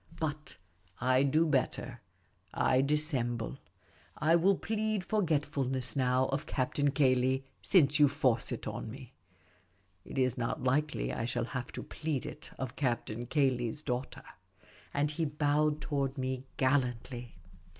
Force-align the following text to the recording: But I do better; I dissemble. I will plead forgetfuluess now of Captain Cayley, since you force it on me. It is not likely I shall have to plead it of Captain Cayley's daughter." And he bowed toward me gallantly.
But 0.19 0.57
I 0.99 1.21
do 1.21 1.45
better; 1.45 2.01
I 2.55 2.81
dissemble. 2.81 3.59
I 4.17 4.35
will 4.35 4.57
plead 4.57 5.03
forgetfuluess 5.03 5.95
now 5.95 6.25
of 6.29 6.47
Captain 6.47 6.89
Cayley, 6.89 7.45
since 7.61 7.99
you 7.99 8.07
force 8.07 8.51
it 8.51 8.67
on 8.67 8.89
me. 8.89 9.13
It 10.03 10.17
is 10.17 10.39
not 10.39 10.63
likely 10.63 11.13
I 11.13 11.25
shall 11.25 11.45
have 11.45 11.71
to 11.73 11.83
plead 11.83 12.25
it 12.25 12.49
of 12.57 12.75
Captain 12.75 13.27
Cayley's 13.27 13.83
daughter." 13.83 14.23
And 14.91 15.11
he 15.11 15.23
bowed 15.23 15.81
toward 15.81 16.17
me 16.17 16.45
gallantly. 16.57 17.35